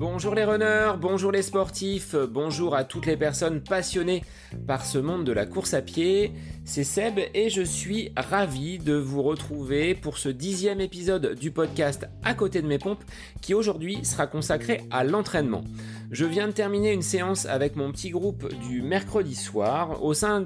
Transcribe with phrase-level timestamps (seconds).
[0.00, 4.22] Bonjour les runners, bonjour les sportifs, bonjour à toutes les personnes passionnées
[4.66, 6.32] par ce monde de la course à pied.
[6.64, 12.06] C'est Seb et je suis ravi de vous retrouver pour ce dixième épisode du podcast
[12.22, 13.04] À côté de mes pompes
[13.40, 15.64] qui aujourd'hui sera consacré à l'entraînement.
[16.10, 20.40] Je viens de terminer une séance avec mon petit groupe du mercredi soir au sein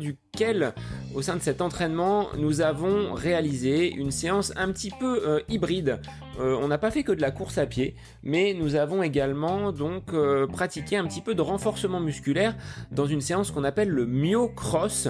[1.15, 6.01] au sein de cet entraînement, nous avons réalisé une séance un petit peu euh, hybride
[6.41, 9.73] euh, on n'a pas fait que de la course à pied, mais nous avons également
[9.73, 12.57] donc euh, pratiqué un petit peu de renforcement musculaire
[12.91, 15.09] dans une séance qu'on appelle le myocross.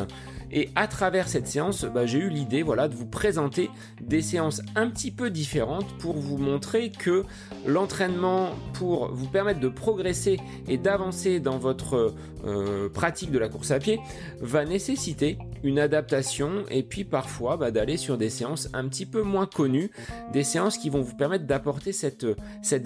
[0.53, 3.71] Et à travers cette séance, bah, j'ai eu l'idée voilà, de vous présenter
[4.01, 7.25] des séances un petit peu différentes pour vous montrer que
[7.67, 12.15] l'entraînement pour vous permettre de progresser et d'avancer dans votre
[12.93, 13.99] pratique de la course à pied
[14.43, 19.07] va nécessiter hésiter une adaptation et puis parfois bah, d'aller sur des séances un petit
[19.07, 19.91] peu moins connues,
[20.33, 22.27] des séances qui vont vous permettre d'apporter cette,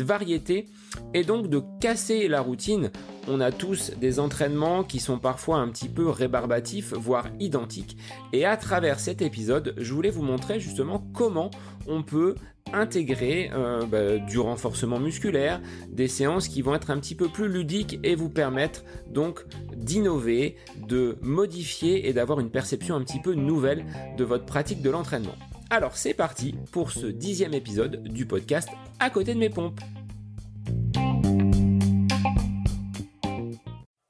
[0.00, 0.66] variété
[1.12, 2.90] et donc de casser la routine.
[3.26, 7.98] On a tous des entraînements qui sont parfois un petit peu rébarbatifs, voire identiques.
[8.32, 11.50] Et à travers cet épisode, je voulais vous montrer justement comment
[11.86, 12.36] on peut
[12.72, 17.48] intégrer euh, bah, du renforcement musculaire, des séances qui vont être un petit peu plus
[17.48, 22.50] ludiques et vous permettre donc d'innover, de modifier et d'avoir une
[22.90, 23.84] un petit peu nouvelle
[24.16, 25.34] de votre pratique de l'entraînement.
[25.70, 28.68] Alors c'est parti pour ce dixième épisode du podcast
[29.00, 29.80] À côté de mes pompes.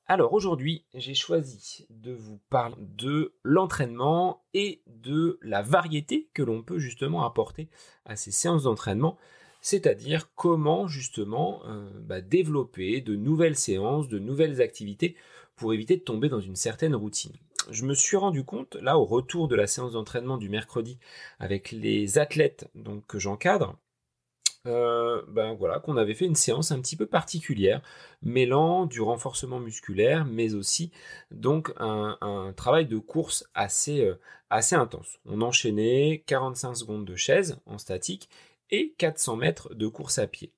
[0.06, 6.62] Alors aujourd'hui, j'ai choisi de vous parler de l'entraînement et de la variété que l'on
[6.62, 7.68] peut justement apporter
[8.06, 9.18] à ces séances d'entraînement,
[9.60, 15.14] c'est-à-dire comment justement euh, bah, développer de nouvelles séances, de nouvelles activités
[15.56, 17.36] pour éviter de tomber dans une certaine routine.
[17.70, 20.98] Je me suis rendu compte, là au retour de la séance d'entraînement du mercredi
[21.38, 23.76] avec les athlètes donc, que j'encadre,
[24.66, 27.80] euh, ben voilà, qu'on avait fait une séance un petit peu particulière,
[28.22, 30.90] mêlant du renforcement musculaire, mais aussi
[31.30, 34.18] donc un, travail de course assez, euh,
[34.50, 35.20] assez intense.
[35.26, 38.28] On enchaînait 45 secondes de chaise en statique
[38.70, 40.52] et 400 mètres de course à pied.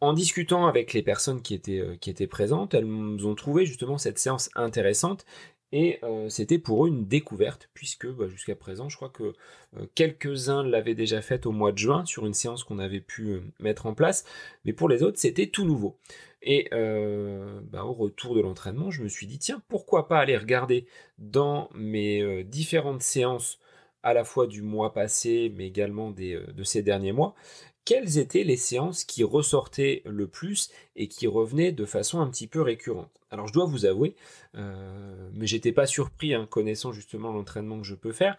[0.00, 3.98] En discutant avec les personnes qui étaient, euh, qui étaient présentes, elles ont trouvé justement
[3.98, 5.24] cette séance intéressante
[5.72, 9.32] et euh, c'était pour eux une découverte, puisque bah, jusqu'à présent, je crois que
[9.76, 13.28] euh, quelques-uns l'avaient déjà faite au mois de juin sur une séance qu'on avait pu
[13.28, 14.24] euh, mettre en place,
[14.66, 15.98] mais pour les autres, c'était tout nouveau.
[16.44, 20.86] Et bah, au retour de l'entraînement, je me suis dit, tiens, pourquoi pas aller regarder
[21.18, 23.60] dans mes différentes séances,
[24.02, 27.36] à la fois du mois passé, mais également de ces derniers mois,
[27.84, 32.46] quelles étaient les séances qui ressortaient le plus et qui revenaient de façon un petit
[32.46, 33.10] peu récurrente?
[33.30, 34.14] Alors je dois vous avouer,
[34.56, 38.36] euh, mais j'étais pas surpris, hein, connaissant justement l'entraînement que je peux faire,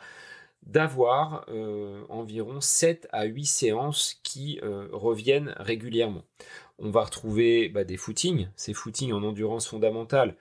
[0.66, 6.24] d'avoir euh, environ 7 à 8 séances qui euh, reviennent régulièrement.
[6.80, 10.36] On va retrouver bah, des footings, ces footings en endurance fondamentale,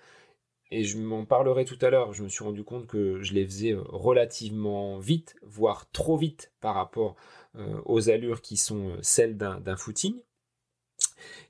[0.72, 3.44] et je m'en parlerai tout à l'heure, je me suis rendu compte que je les
[3.44, 7.14] faisais relativement vite, voire trop vite par rapport
[7.56, 10.14] euh, aux allures qui sont euh, celles d'un footing.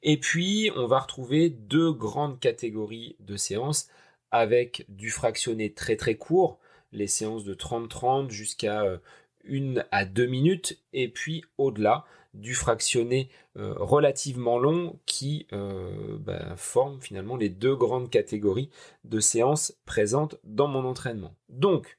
[0.03, 3.88] Et puis, on va retrouver deux grandes catégories de séances
[4.33, 6.59] avec du fractionné très très court,
[6.91, 8.99] les séances de 30-30 jusqu'à euh,
[9.44, 12.04] une à deux minutes, et puis au-delà,
[12.34, 18.70] du fractionné relativement long qui bah, forme finalement les deux grandes catégories
[19.04, 21.34] de séances présentes dans mon entraînement.
[21.48, 21.98] Donc,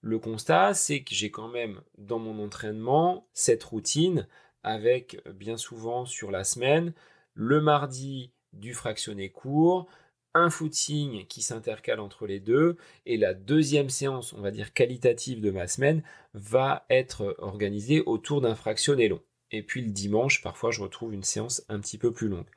[0.00, 4.26] le constat, c'est que j'ai quand même dans mon entraînement cette routine
[4.62, 6.92] avec bien souvent sur la semaine
[7.34, 9.88] le mardi du fractionné court,
[10.34, 15.40] un footing qui s'intercale entre les deux et la deuxième séance, on va dire qualitative
[15.40, 16.02] de ma semaine,
[16.34, 19.22] va être organisée autour d'un fractionné long.
[19.50, 22.48] Et puis le dimanche, parfois, je retrouve une séance un petit peu plus longue.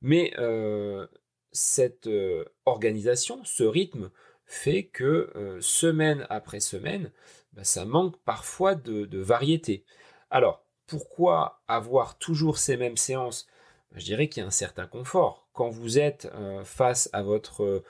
[0.00, 1.06] Mais euh,
[1.52, 4.10] cette euh, organisation, ce rythme,
[4.46, 7.12] fait que euh, semaine après semaine,
[7.52, 9.84] bah, ça manque parfois de, variété.
[10.30, 13.46] Alors, pourquoi avoir toujours ces mêmes séances?
[13.92, 15.48] Bah, Je dirais qu'il y a un certain confort.
[15.52, 16.28] Quand vous êtes
[16.64, 17.82] face à votre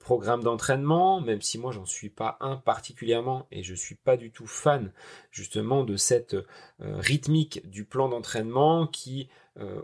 [0.00, 4.30] programme d'entraînement, même si moi j'en suis pas un particulièrement et je suis pas du
[4.30, 4.92] tout fan
[5.30, 6.36] justement de cette
[6.80, 9.28] rythmique du plan d'entraînement qui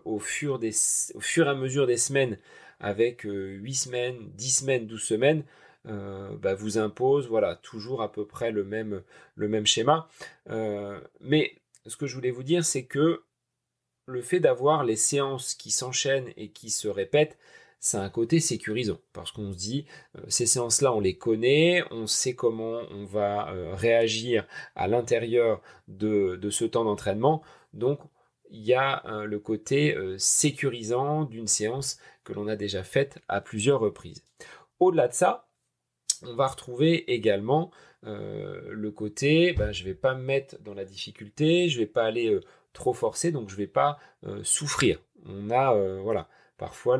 [0.04, 0.72] au, fur des,
[1.14, 2.38] au fur et à mesure des semaines
[2.80, 5.44] avec 8 semaines, 10 semaines, 12 semaines,
[5.86, 9.02] euh, bah, vous impose voilà toujours à peu près le même,
[9.34, 10.08] le même schéma.
[10.48, 13.24] Euh, mais ce que je voulais vous dire, c'est que
[14.06, 17.38] le fait d'avoir les séances qui s'enchaînent et qui se répètent,
[17.92, 19.84] a un côté sécurisant parce qu'on se dit
[20.16, 25.60] euh, ces séances-là, on les connaît, on sait comment on va euh, réagir à l'intérieur
[25.86, 27.42] de, ce temps d'entraînement.
[27.74, 28.00] Donc,
[28.50, 33.80] il y a le côté sécurisant d'une séance que l'on a déjà faite à plusieurs
[33.80, 34.22] reprises.
[34.78, 35.48] Au-delà de ça,
[36.22, 37.72] on va retrouver également
[38.02, 41.90] le côté, ben, je ne vais pas me mettre dans la difficulté, je ne vais
[41.90, 42.38] pas aller
[42.72, 43.98] trop forcer, donc je ne vais pas
[44.44, 45.00] souffrir.
[45.26, 46.96] On a voilà, parfois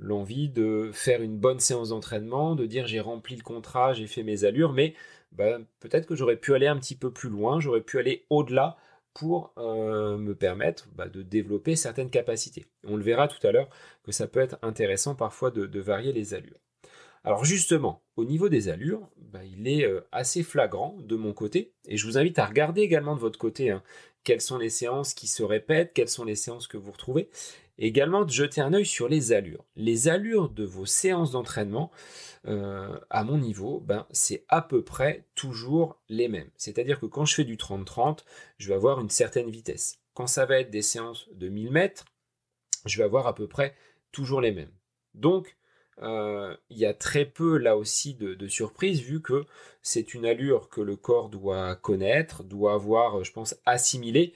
[0.00, 4.22] l'envie de faire une bonne séance d'entraînement, de dire j'ai rempli le contrat, j'ai fait
[4.22, 4.94] mes allures, mais
[5.32, 8.76] ben, peut-être que j'aurais pu aller un petit peu plus loin, j'aurais pu aller au-delà
[9.14, 12.66] pour me permettre bah, de développer certaines capacités.
[12.86, 13.68] On le verra tout à l'heure
[14.04, 16.60] que ça peut être intéressant parfois de varier les allures.
[17.22, 21.74] Alors justement, au niveau des allures, bah, il est euh, assez flagrant de mon côté,
[21.86, 23.82] et je vous invite à regarder également de votre côté hein,
[24.24, 27.28] quelles sont les séances qui se répètent, quelles sont les séances que vous retrouvez,
[27.69, 29.64] et également de jeter un œil sur les allures.
[29.76, 31.90] Les allures de vos séances d'entraînement,
[32.46, 36.50] euh, à mon niveau, ben, c'est à peu près toujours les mêmes.
[36.56, 38.24] C'est-à-dire que quand je fais du 30-30,
[38.58, 39.98] je vais avoir une certaine vitesse.
[40.14, 42.04] Quand ça va être des séances de 1000 mètres,
[42.86, 43.74] je vais avoir à peu près
[44.12, 44.72] toujours les mêmes.
[45.14, 45.56] Donc,
[46.02, 49.44] euh, il y a très peu là aussi de, surprises vu que
[49.82, 54.34] c'est une allure que le corps doit connaître, doit avoir, je pense, assimilé.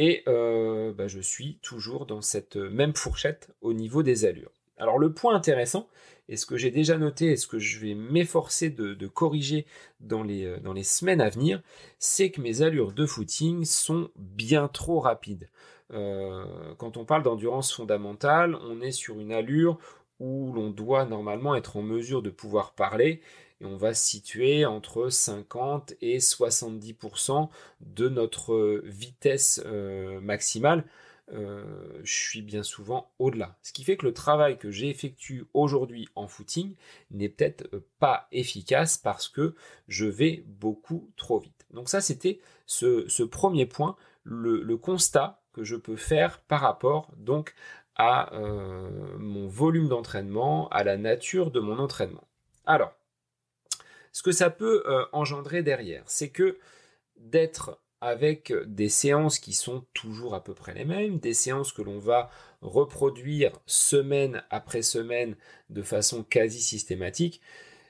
[0.00, 4.52] Et euh, bah, je suis toujours dans cette même fourchette au niveau des allures.
[4.78, 5.88] Alors le point intéressant,
[6.28, 9.66] et ce que j'ai déjà noté et ce que je vais m'efforcer de, corriger
[10.12, 11.60] euh, dans les semaines à venir,
[11.98, 15.48] c'est que mes allures de footing sont bien trop rapides.
[15.90, 19.80] quand on parle d'endurance fondamentale, on est sur une allure
[20.20, 23.20] où l'on doit normalement être en mesure de pouvoir parler
[23.60, 27.48] et on va se situer entre 50 et 70%
[27.80, 30.84] de notre vitesse euh, maximale.
[31.32, 33.58] Euh, je suis bien souvent au-delà.
[33.62, 36.74] Ce qui fait que le travail que j'effectue aujourd'hui en footing
[37.10, 37.68] n'est peut-être
[37.98, 39.54] pas efficace parce que
[39.88, 41.66] je vais beaucoup trop vite.
[41.70, 47.54] Donc ça, c'était ce, premier point, le, constat que je peux faire par rapport donc
[47.96, 52.26] à euh, mon volume d'entraînement, à la nature de mon entraînement.
[52.64, 52.97] Alors,
[54.12, 56.58] ce que ça peut euh, engendrer derrière, c'est que
[57.16, 61.82] d'être avec des séances qui sont toujours à peu près les mêmes, des séances que
[61.82, 62.30] l'on va
[62.62, 65.34] reproduire semaine après semaine
[65.68, 67.40] de façon quasi systématique,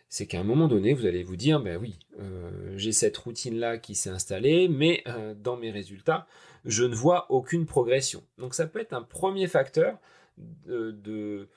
[0.08, 3.76] c'est qu'à un moment donné, vous allez vous dire, ben oui, euh, j'ai cette routine-là
[3.76, 5.04] qui s'est installée, mais
[5.36, 6.26] dans mes résultats,
[6.64, 8.22] je ne vois aucune progression.
[8.38, 9.98] Donc ça peut être un premier facteur
[10.46, 11.48] de,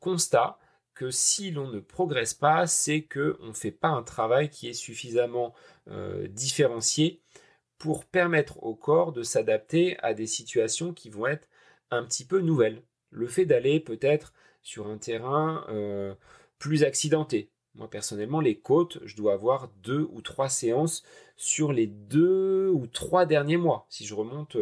[0.00, 0.58] constat
[0.94, 4.74] que si l'on ne progresse pas, c'est qu'on ne fait pas un travail qui est
[4.74, 5.54] suffisamment
[5.88, 7.20] euh, différencié
[7.78, 11.48] pour permettre au corps de s'adapter à des situations qui vont être
[11.90, 12.82] un petit peu nouvelles.
[13.10, 14.32] Le fait d'aller peut-être
[14.62, 16.14] sur un terrain euh,
[16.58, 21.02] plus accidenté, moi, personnellement, les côtes, je dois avoir deux ou trois séances
[21.36, 24.56] sur les deux ou trois derniers mois, si je remonte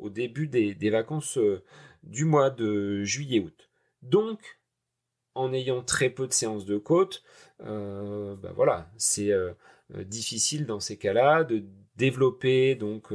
[0.00, 1.62] au début des, vacances euh,
[2.02, 3.70] du mois de juillet-août.
[4.02, 4.55] Donc,
[5.36, 7.22] en ayant très peu de séances de côte,
[7.64, 9.32] euh, bah voilà, c'est
[10.04, 11.62] difficile dans ces cas-là de
[11.96, 13.12] développer donc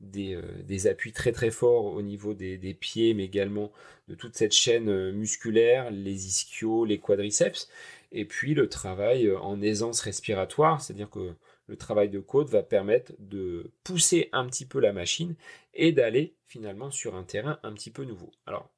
[0.00, 3.70] des, appuis très très forts au niveau des, des, pieds, mais également
[4.08, 7.68] de toute cette chaîne musculaire, les ischios, les quadriceps.
[8.14, 11.34] Et puis le travail euh, en aisance respiratoire, c'est-à-dire que
[11.66, 15.34] le travail de côte va permettre de pousser un petit peu la machine
[15.74, 18.30] et d'aller finalement sur un terrain un petit peu nouveau.
[18.46, 18.70] Alors,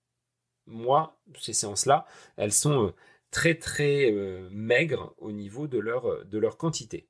[0.67, 2.07] moi, ces séances-là,
[2.37, 2.95] elles sont euh,
[3.31, 7.09] très très euh, maigres au niveau de leur, de leur quantité.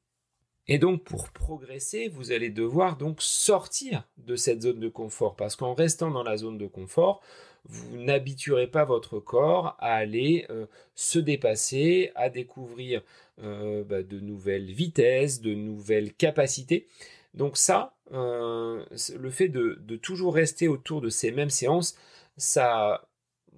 [0.69, 5.55] Et donc pour progresser, vous allez devoir donc sortir de cette zone de confort parce
[5.55, 7.23] qu'en restant dans la zone de confort,
[7.69, 13.03] vous n'habituerez pas votre corps à aller euh, se dépasser, à découvrir
[13.43, 16.87] euh, bah, de nouvelles vitesses, de nouvelles capacités.
[17.35, 18.85] Donc ça, euh,
[19.19, 21.97] le fait de, toujours rester autour de ces mêmes séances,
[22.37, 23.09] ça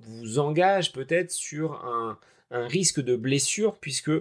[0.00, 2.18] vous engage peut-être sur un,
[2.50, 4.12] risque de blessure puisque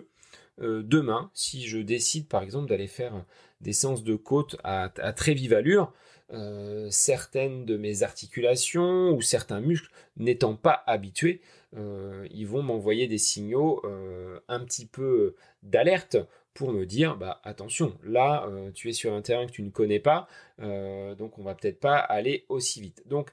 [0.59, 3.23] demain, si je décide par exemple d'aller faire
[3.61, 5.93] des séances de côte à très vive allure,
[6.33, 11.39] euh, certaines de mes articulations ou certains muscles n'étant pas habitués,
[11.77, 16.17] euh, ils vont m'envoyer des signaux euh, un petit peu d'alerte
[16.53, 19.99] pour me dire bah attention là tu es sur un terrain que tu ne connais
[19.99, 20.27] pas
[20.59, 23.03] donc on va peut-être pas aller aussi vite.
[23.05, 23.31] Donc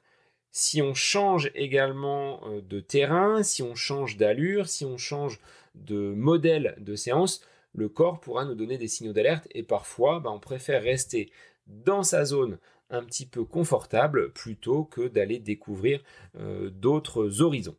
[0.57, 5.41] si on change également de terrain si on change d'allure si on change
[5.75, 7.43] de modèle de séance
[7.75, 11.31] le corps pourra nous donner des signaux d'alerte et parfois bah, on préfère rester
[11.67, 12.59] dans sa zone
[12.91, 16.03] un petit peu confortable plutôt que d'aller découvrir
[16.37, 17.77] euh, d'autres horizons.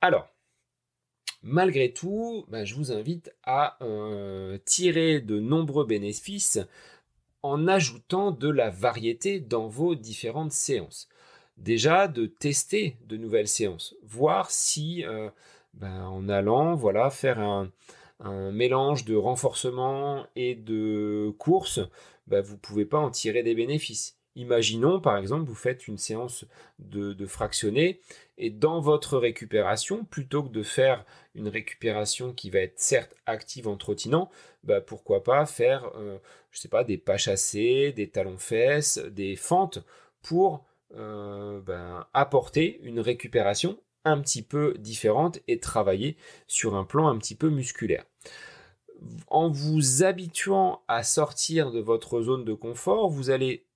[0.00, 0.28] Alors,
[1.42, 3.78] malgré tout, bah, je vous invite à
[4.64, 6.58] tirer de nombreux bénéfices
[7.42, 11.08] en ajoutant de la variété dans vos différentes séances.
[11.56, 15.04] Déjà, de tester de nouvelles séances, voir si
[15.76, 17.70] ben, en allant voilà, faire un,
[18.50, 21.80] mélange de renforcement et de course,
[22.26, 24.16] ben, vous ne pouvez pas en tirer des bénéfices.
[24.36, 26.44] Imaginons par exemple, vous faites une séance
[26.78, 28.00] de, de fractionné
[28.38, 33.68] et dans votre récupération, plutôt que de faire une récupération qui va être certes active
[33.68, 34.30] en trottinant,
[34.64, 36.18] bah, pourquoi pas faire, euh,
[36.50, 39.78] je sais pas, des pas chassés, des talons-fesses, des fentes
[40.22, 40.64] pour
[40.96, 47.18] euh, ben, apporter une récupération un petit peu différente et travailler sur un plan un
[47.18, 48.04] petit peu musculaire.
[49.26, 53.66] En vous habituant à sortir de votre zone de confort, vous allez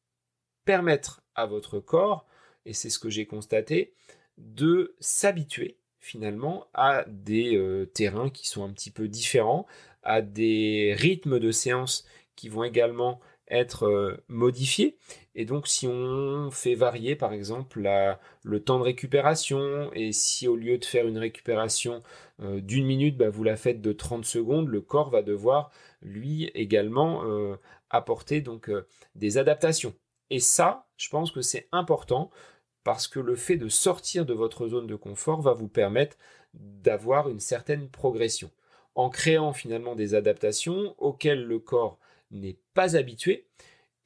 [0.65, 2.27] permettre à votre corps,
[2.65, 3.93] et c'est ce que j'ai constaté,
[4.39, 9.67] de s'habituer finalement à des euh, terrains qui sont un petit peu différents,
[10.03, 14.97] à des rythmes de séance qui vont également être euh, modifiés.
[15.35, 17.89] Et donc si on fait varier par exemple
[18.43, 22.03] le temps de récupération, et si au lieu de faire une récupération
[22.43, 25.71] euh, d'une minute, bah, vous la faites de 30 secondes, le corps va devoir
[26.03, 27.23] lui également
[27.91, 28.71] apporter donc
[29.15, 29.95] des adaptations.
[30.31, 32.31] Et ça, je pense que c'est important
[32.85, 36.17] parce que le fait de sortir de votre zone de confort va vous permettre
[36.55, 38.51] d'avoir une certaine progression,
[38.95, 41.99] en créant finalement des adaptations auxquelles le corps
[42.31, 43.47] n'est pas habitué,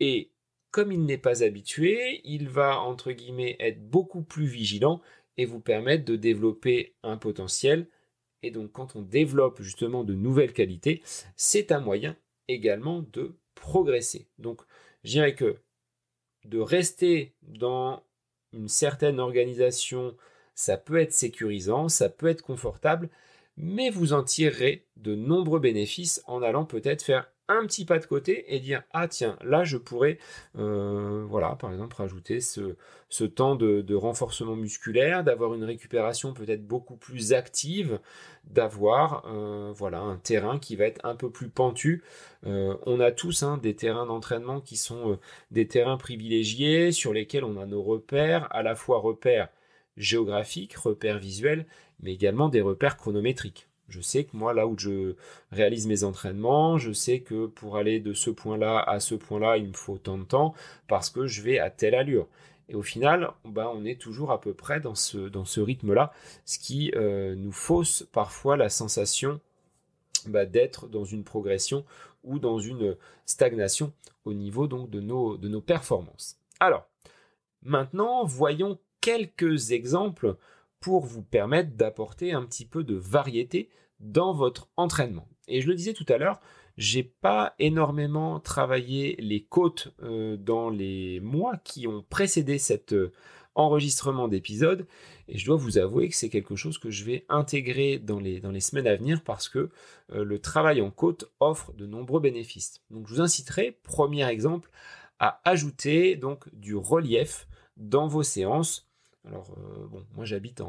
[0.00, 0.30] et
[0.70, 5.00] comme il n'est pas habitué, il va entre guillemets être beaucoup plus vigilant
[5.36, 7.88] et vous permettre de développer un potentiel.
[8.42, 11.00] Et donc quand on développe justement de nouvelles qualités,
[11.36, 12.16] c'est un moyen
[12.48, 14.26] également de progresser.
[14.38, 14.62] Donc
[15.04, 15.58] je dirais que
[16.44, 18.02] de rester dans
[18.52, 20.16] une certaine organisation,
[20.54, 23.10] ça peut être sécurisant, ça peut être confortable,
[23.56, 28.06] mais vous en tirerez de nombreux bénéfices en allant peut-être faire un petit pas de
[28.06, 30.18] côté et dire ah tiens là je pourrais
[30.56, 36.96] euh, voilà par exemple rajouter ce, temps de, renforcement musculaire d'avoir une récupération peut-être beaucoup
[36.96, 38.00] plus active
[38.44, 42.02] d'avoir euh, voilà un terrain qui va être un peu plus pentu
[42.46, 45.18] euh, on a tous hein, des terrains d'entraînement qui sont
[45.50, 49.48] des terrains privilégiés sur lesquels on a nos repères à la fois repères
[49.98, 51.66] géographiques repères visuels
[52.00, 55.14] mais également des repères chronométriques je sais que moi, là où je
[55.52, 59.68] réalise mes entraînements, je sais que pour aller de ce point-là à ce point-là, il
[59.68, 60.54] me faut tant de temps
[60.88, 62.26] parce que je vais à telle allure.
[62.68, 66.12] Et au final, ben, on est toujours à peu près dans ce, rythme-là,
[66.46, 69.38] ce qui euh, nous fausse parfois la sensation
[70.26, 71.84] bah, d'être dans une progression
[72.22, 73.92] ou dans une stagnation
[74.24, 76.38] au niveau donc de nos performances.
[76.58, 76.88] Alors,
[77.62, 80.36] maintenant, voyons quelques exemples
[80.84, 85.26] pour vous permettre d'apporter un petit peu de variété dans votre entraînement.
[85.48, 86.40] Et je le disais tout à l'heure,
[86.76, 93.12] j'ai pas énormément travaillé les côtes euh, dans les mois qui ont précédé cet euh,
[93.54, 94.86] enregistrement d'épisode
[95.26, 98.42] et je dois vous avouer que c'est quelque chose que je vais intégrer dans les,
[98.60, 99.70] semaines à venir parce que
[100.12, 102.82] euh, le travail en côte offre de nombreux bénéfices.
[102.90, 104.68] Donc je vous inciterai, premier exemple,
[105.18, 107.48] à ajouter donc du relief
[107.78, 108.86] dans vos séances
[109.26, 110.62] alors, euh, bon, moi j'habite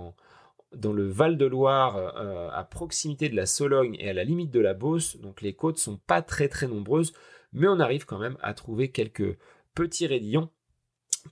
[0.71, 4.73] dans le Val-de-Loire, euh, à proximité de la Sologne et à la limite de la
[4.73, 7.13] Beauce, donc les côtes sont pas très très nombreuses,
[7.53, 9.37] mais on arrive quand même à trouver quelques
[9.73, 10.49] petits raidillons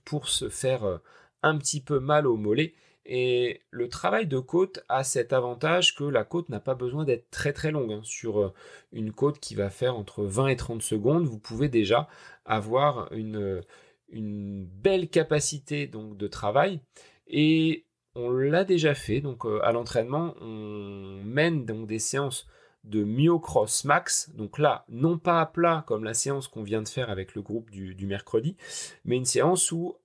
[0.04, 0.98] pour se faire euh,
[1.42, 2.74] un petit peu mal au mollet.
[3.06, 7.30] Et le travail de côte a cet avantage que la côte n'a pas besoin d'être
[7.30, 7.92] très très longue.
[7.92, 8.00] Hein.
[8.02, 8.54] Sur
[8.92, 12.08] une côte qui va faire entre 20 et 30 secondes, vous pouvez déjà
[12.46, 13.62] avoir une,
[14.08, 16.80] une belle capacité donc, de travail.
[17.26, 22.46] Et on l'a déjà fait, donc euh, à l'entraînement, on mène donc des séances
[22.84, 26.88] de myocross max, donc là, non pas à plat comme la séance qu'on vient de
[26.88, 28.56] faire avec le groupe du, du, mercredi,
[29.04, 29.96] mais une séance où,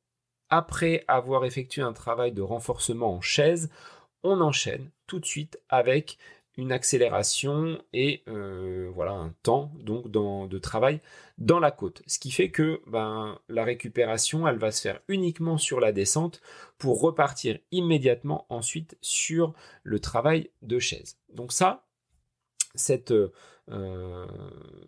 [0.50, 3.70] après avoir effectué un travail de renforcement en chaise,
[4.24, 6.18] on enchaîne tout de suite avec
[6.60, 11.00] une accélération et euh, voilà un temps donc de travail
[11.38, 12.04] dans la côte.
[12.06, 16.42] Ce qui fait que ben, la récupération, elle va se faire uniquement sur la descente
[16.78, 21.18] pour repartir immédiatement ensuite sur le travail de chaise.
[21.34, 21.88] Donc ça,
[22.76, 23.14] cette
[23.72, 24.28] euh,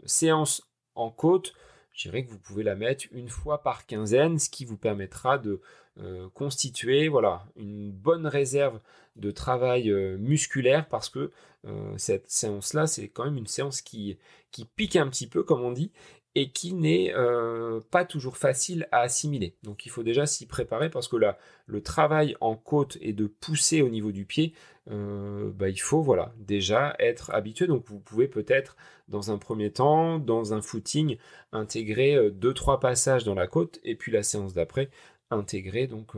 [0.06, 1.54] séance en côte,
[1.94, 5.38] je dirais que vous pouvez la mettre une fois par quinzaine, ce qui vous permettra
[5.38, 5.62] de
[6.00, 8.80] euh, constituer voilà, une bonne réserve
[9.18, 11.32] de travail euh, musculaire parce que
[11.66, 14.18] euh, cette séance-là, c'est quand même une séance qui,
[14.52, 15.92] qui pique un petit peu, comme on dit,
[16.36, 19.58] et qui n'est euh, pas toujours facile à assimiler.
[19.64, 23.28] Donc il faut déjà s'y préparer parce que là, le travail en côte et de
[23.28, 24.54] pousser au niveau du pied,
[24.90, 27.68] euh, bah, il faut voilà déjà être habitué.
[27.68, 28.78] Donc vous pouvez peut-être
[29.10, 31.18] dans un premier temps, dans un footing,
[31.52, 34.90] intégrer euh, deux trois passages dans la côte et puis la séance d'après
[35.32, 36.16] intégrer donc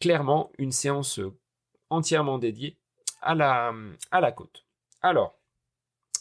[0.00, 1.18] clairement une séance
[1.90, 2.76] entièrement dédiée
[3.22, 3.72] à la,
[4.10, 4.66] à la côte.
[5.00, 5.38] Alors,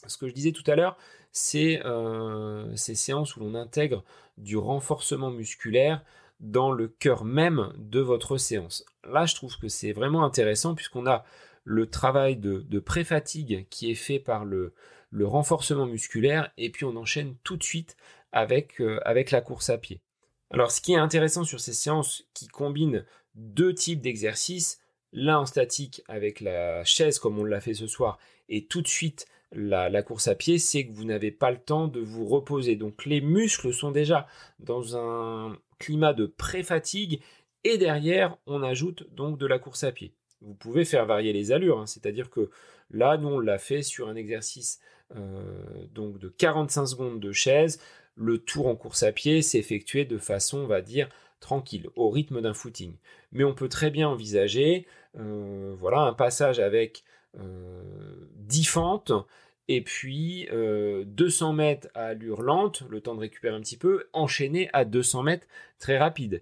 [0.05, 0.97] ce que je disais tout à l'heure,
[1.37, 4.03] c'est euh, ces séances où l'on intègre
[4.39, 6.03] du renforcement musculaire
[6.39, 8.83] dans le cœur même de votre séance.
[9.07, 11.23] Là, je trouve que c'est vraiment intéressant puisqu'on a
[11.63, 14.73] le travail de, pré-fatigue qui est fait par le,
[15.21, 17.97] renforcement musculaire et puis on enchaîne tout de suite
[18.31, 20.01] avec, euh, avec la course à pied.
[20.49, 24.79] Alors, ce qui est intéressant sur ces séances qui combinent deux types d'exercices,
[25.13, 28.17] l'un en statique avec la chaise comme on l'a fait ce soir
[28.49, 31.87] et tout de suite la, course à pied, c'est que vous n'avez pas le temps
[31.87, 32.75] de vous reposer.
[32.75, 34.27] Donc les muscles sont déjà
[34.59, 37.21] dans un climat de pré-fatigue
[37.63, 40.13] et derrière on ajoute donc de la course à pied.
[40.41, 41.87] Vous pouvez faire varier les allures, hein.
[41.87, 42.49] c'est-à-dire que
[42.91, 44.79] là nous on l'a fait sur un exercice
[45.15, 47.79] euh, donc de 45 secondes de chaise.
[48.15, 52.41] Le tour en course à pied s'effectuait de façon, on va dire, tranquille, au rythme
[52.41, 52.95] d'un footing.
[53.31, 54.87] Mais on peut très bien envisager,
[55.19, 57.03] euh, voilà, un passage avec
[57.37, 59.21] 10 euh,
[59.67, 64.07] et puis 200 euh, mètres à allure lente, le temps de récupérer un petit peu,
[64.13, 65.47] enchaîné à 200 mètres
[65.79, 66.41] très rapide.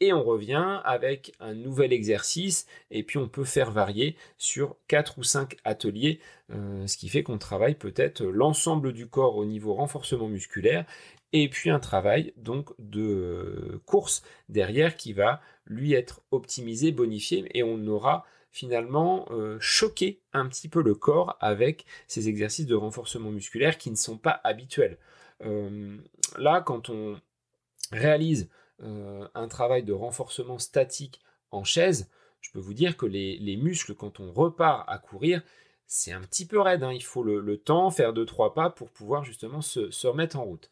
[0.00, 5.18] Et on revient avec un nouvel exercice, et puis on peut faire varier sur 4
[5.18, 6.20] ou 5 ateliers,
[6.50, 10.84] euh, ce qui fait qu'on travaille peut-être l'ensemble du corps au niveau renforcement musculaire,
[11.32, 17.62] et puis un travail donc de course derrière qui va lui être optimisé, bonifié, et
[17.62, 23.32] on aura finalement euh, choquer un petit peu le corps avec ces exercices de renforcement
[23.32, 24.96] musculaire qui ne sont pas habituels.
[25.44, 25.98] Euh,
[26.38, 27.20] là, quand on
[27.90, 28.48] réalise
[28.84, 31.20] euh, un travail de renforcement statique
[31.50, 32.08] en chaise,
[32.40, 35.42] je peux vous dire que les, muscles, quand on repart à courir,
[35.88, 36.84] c'est un petit peu raide.
[36.84, 36.92] Hein.
[36.92, 40.44] Il faut le, temps, faire deux, trois pas pour pouvoir justement se, se remettre en
[40.44, 40.70] route.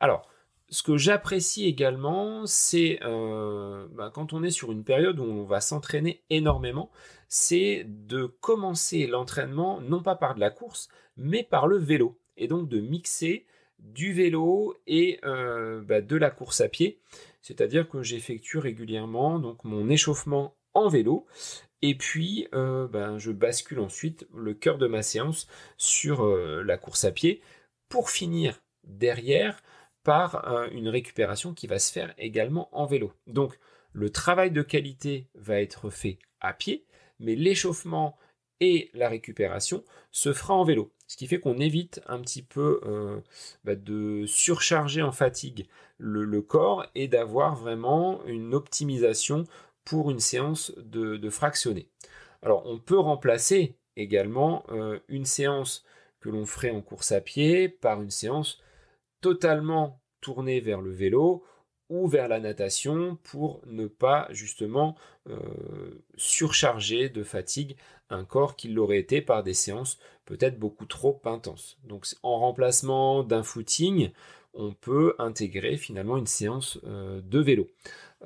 [0.00, 0.28] Alors,
[0.70, 5.44] ce que j'apprécie également, c'est euh, bah, quand on est sur une période où on
[5.44, 6.90] va s'entraîner énormément,
[7.28, 12.18] c'est de commencer l'entraînement non pas par de la course, mais par le vélo.
[12.36, 13.46] Et donc de mixer
[13.80, 17.00] du vélo et euh, bah, de la course à pied.
[17.42, 21.26] C'est-à-dire que j'effectue régulièrement donc mon échauffement en vélo
[21.82, 27.04] et puis euh, bah, je bascule ensuite le cœur de ma séance sur la course
[27.04, 27.40] à pied
[27.88, 29.60] pour finir derrière
[30.02, 33.12] par euh, une récupération qui va se faire également en vélo.
[33.26, 33.58] Donc
[33.92, 36.86] le travail de qualité va être fait à pied,
[37.18, 38.16] mais l'échauffement
[38.60, 40.92] et la récupération se fera en vélo.
[41.06, 43.20] Ce qui fait qu'on évite un petit peu euh,
[43.64, 45.66] bah, de surcharger en fatigue
[45.98, 49.44] le, corps et d'avoir vraiment une optimisation
[49.84, 51.88] pour une séance de, fractionner.
[52.42, 55.84] Alors on peut remplacer également euh, une séance
[56.20, 58.60] que l'on ferait en course à pied par une séance
[59.20, 61.44] totalement tourné vers le vélo
[61.90, 64.96] ou vers la natation pour ne pas justement
[65.28, 65.36] euh,
[66.16, 67.76] surcharger de fatigue
[68.10, 71.78] un corps qui l'aurait été par des séances peut-être beaucoup trop intenses.
[71.84, 74.10] Donc en remplacement d'un footing,
[74.54, 77.68] on peut intégrer finalement une séance euh, de vélo.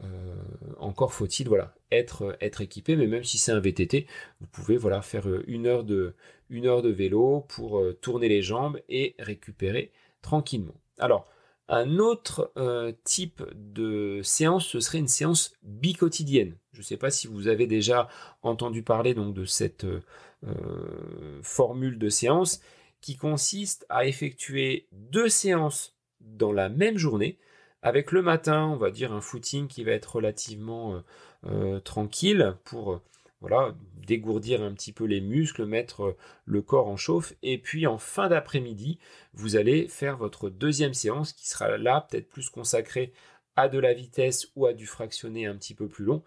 [0.02, 0.36] Euh,
[0.78, 4.06] encore faut-il voilà être, équipé, mais même si c'est un VTT,
[4.40, 6.14] vous pouvez voilà faire une heure de
[6.50, 10.74] vélo pour tourner les jambes et récupérer tranquillement.
[10.98, 11.26] Alors,
[11.68, 16.56] un autre euh, type de séance, ce serait une séance bicotidienne.
[16.72, 18.08] Je ne sais pas si vous avez déjà
[18.42, 22.60] entendu parler donc, de cette euh, formule de séance
[23.00, 27.38] qui consiste à effectuer deux séances dans la même journée,
[27.82, 31.02] avec le matin, on va dire un footing qui va être relativement
[31.46, 33.02] euh, tranquille pour
[33.46, 33.74] voilà,
[34.06, 37.34] dégourdir un petit peu les muscles, mettre euh, le corps en chauffe.
[37.42, 38.98] Et puis en fin d'après-midi,
[39.34, 43.12] vous allez faire votre deuxième séance qui sera là peut-être plus consacrée
[43.54, 46.22] à de la vitesse ou à du fractionné un petit peu plus long.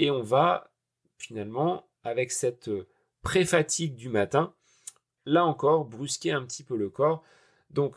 [0.00, 0.72] Et on va
[1.18, 2.88] finalement, avec cette euh,
[3.22, 4.52] pré-fatigue du matin,
[5.24, 7.22] là encore, brusquer un petit peu le corps.
[7.70, 7.94] Donc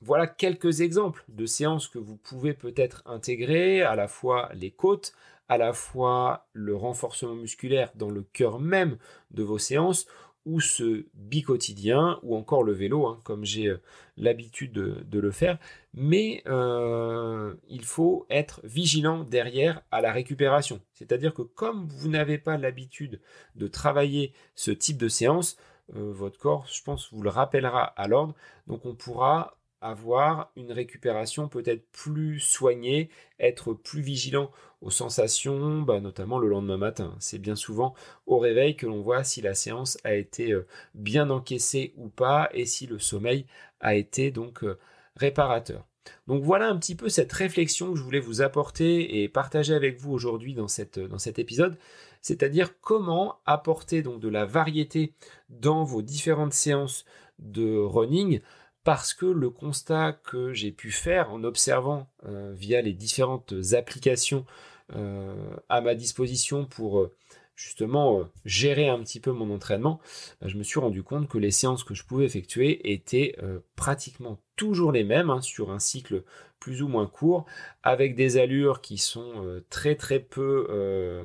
[0.00, 5.14] voilà quelques exemples de séances que vous pouvez peut-être intégrer, à la fois les côtes,
[5.48, 8.98] à la fois le renforcement musculaire dans le cœur même
[9.30, 10.06] de vos séances,
[10.46, 13.82] ou ce bicotidien, ou encore le vélo, hein, comme j'ai euh,
[14.16, 15.58] l'habitude de, le faire.
[15.92, 20.80] Mais euh, il faut être vigilant derrière à la récupération.
[20.92, 23.20] C'est-à-dire que comme vous n'avez pas l'habitude
[23.56, 25.56] de travailler ce type de séance,
[25.96, 28.34] euh, votre corps, je pense, vous le rappellera à l'ordre.
[28.68, 36.00] Donc on pourra avoir une récupération peut-être plus soignée, être plus vigilant aux sensations, bah,
[36.00, 37.14] notamment le lendemain matin.
[37.18, 37.94] C'est bien souvent
[38.26, 42.48] au réveil que l'on voit si la séance a été euh, bien encaissée ou pas
[42.52, 43.46] et si le sommeil
[43.80, 44.78] a été donc euh,
[45.16, 45.86] réparateur.
[46.26, 49.98] Donc voilà un petit peu cette réflexion que je voulais vous apporter et partager avec
[49.98, 50.66] vous aujourd'hui dans,
[51.08, 51.76] dans cet épisode,
[52.20, 55.14] c'est-à-dire comment apporter donc de la variété
[55.48, 57.04] dans vos différentes séances
[57.38, 58.40] de running
[58.86, 64.46] parce que le constat que j'ai pu faire en observant euh, via les différentes applications
[64.94, 65.34] euh,
[65.68, 67.12] à ma disposition pour euh,
[67.56, 69.98] justement gérer un petit peu mon entraînement,
[70.40, 73.34] je me suis rendu compte que les séances que je pouvais effectuer étaient
[73.74, 76.22] pratiquement toujours les mêmes hein, sur un cycle
[76.66, 77.46] plus ou moins court,
[77.84, 81.24] avec des allures qui sont euh, très très peu, euh,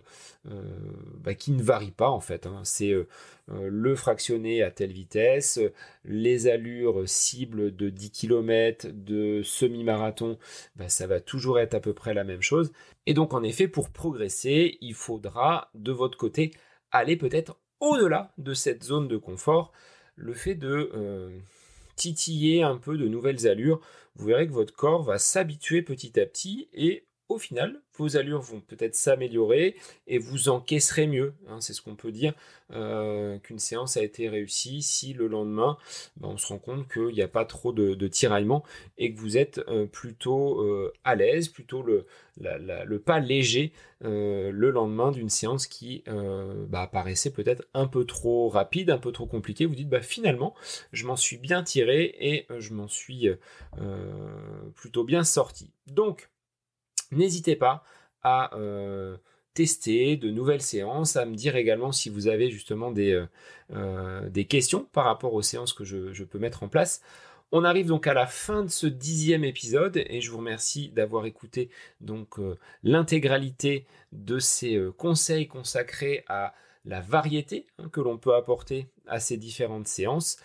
[0.51, 0.61] euh,
[1.17, 2.45] bah, qui ne varient pas en fait.
[2.45, 2.61] Hein.
[2.63, 2.93] C'est
[3.47, 5.59] le fractionné à telle vitesse,
[6.05, 10.37] les allures cibles de 10 km, de semi-marathon,
[10.75, 12.71] bah, ça va toujours être à peu près la même chose.
[13.07, 16.51] Et donc en effet, pour progresser, il faudra de votre côté
[16.91, 19.71] aller peut-être au-delà de cette zone de confort.
[20.15, 20.91] Le fait de
[21.95, 23.81] titiller un peu de nouvelles allures,
[24.15, 28.41] vous verrez que votre corps va s'habituer petit à petit et au final, vos allures
[28.41, 29.75] vont peut-être s'améliorer
[30.07, 31.33] et vous encaisserez mieux.
[31.47, 31.61] Hein.
[31.61, 32.33] c'est ce qu'on peut dire
[32.73, 35.77] euh, qu'une séance a été réussie si le lendemain,
[36.17, 38.63] ben, on se rend compte qu'il n'y a pas trop de, tiraillement
[38.97, 42.07] et que vous êtes euh, plutôt euh, à l'aise, plutôt le,
[43.05, 43.71] pas léger
[44.03, 49.27] le lendemain d'une séance qui bah, paraissait peut-être un peu trop rapide, un peu trop
[49.27, 49.65] compliquée.
[49.65, 50.55] Vous dites bah, finalement,
[50.91, 53.29] je m'en suis bien tiré et je m'en suis
[54.75, 55.69] plutôt bien sorti.
[55.85, 56.30] Donc,
[57.11, 57.83] N'hésitez pas
[58.23, 59.17] à euh,
[59.53, 63.25] tester de nouvelles séances, à me dire également si vous avez justement des, euh,
[63.73, 67.01] euh, questions par rapport aux séances que je, peux mettre en place.
[67.51, 71.25] On arrive donc à la fin de ce dixième épisode et je vous remercie d'avoir
[71.25, 71.69] écouté
[71.99, 72.37] donc
[72.81, 76.53] l'intégralité de ces conseils consacrés à
[76.85, 80.37] la variété hein, que l'on peut apporter à ces différentes séances.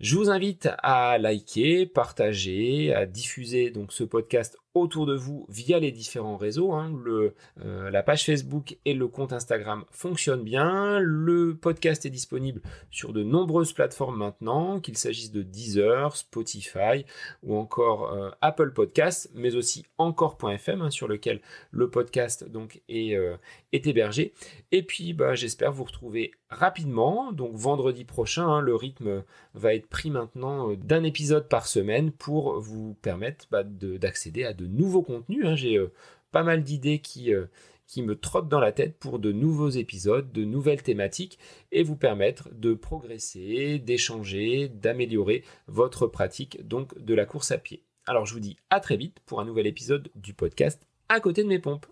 [0.00, 5.80] Je vous invite à liker, partager, à diffuser donc ce podcast autour de vous via
[5.80, 6.72] les différents réseaux.
[6.72, 6.92] Hein.
[7.04, 11.00] Le, euh, la page Facebook et le compte Instagram fonctionnent bien.
[11.00, 17.04] Le podcast est disponible sur de nombreuses plateformes maintenant, qu'il s'agisse de Deezer, Spotify
[17.42, 21.40] ou encore euh, Apple Podcasts, mais aussi encore.fm hein, sur lequel
[21.72, 23.36] le podcast donc est, euh,
[23.72, 24.34] est hébergé.
[24.70, 27.32] Et puis bah, j'espère vous retrouver rapidement.
[27.32, 32.60] Donc vendredi prochain, hein, le rythme va être pris maintenant d'un épisode par semaine pour
[32.60, 35.46] vous permettre bah, d'accéder à de nouveaux contenus.
[35.46, 35.56] Hein.
[35.56, 35.92] J'ai euh,
[36.30, 37.46] pas mal d'idées euh,
[37.86, 41.38] qui me trottent dans la tête pour de nouveaux épisodes, de nouvelles thématiques
[41.72, 47.82] et vous permettre de progresser, d'échanger, d'améliorer votre pratique donc de la course à pied.
[48.06, 51.42] Alors je vous dis à très vite pour un nouvel épisode du podcast à côté
[51.42, 51.86] de mes pompes.